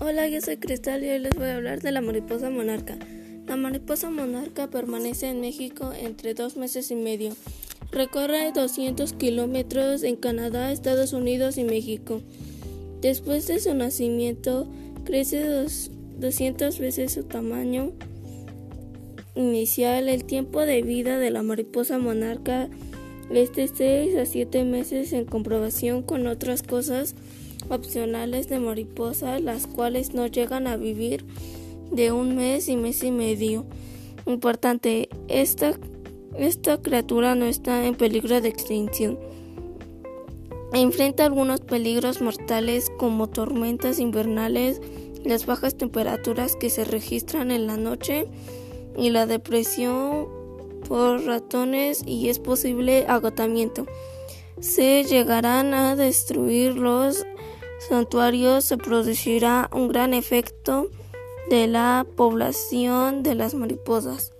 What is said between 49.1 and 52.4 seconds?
la depresión por ratones y es